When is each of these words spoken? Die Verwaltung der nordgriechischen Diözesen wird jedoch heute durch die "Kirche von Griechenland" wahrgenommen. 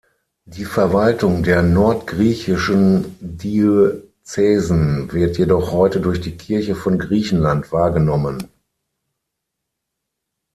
Die 0.45 0.65
Verwaltung 0.65 1.43
der 1.43 1.61
nordgriechischen 1.61 3.15
Diözesen 3.19 5.11
wird 5.13 5.37
jedoch 5.37 5.71
heute 5.73 6.01
durch 6.01 6.19
die 6.21 6.35
"Kirche 6.37 6.73
von 6.73 6.97
Griechenland" 6.97 7.71
wahrgenommen. 7.71 8.49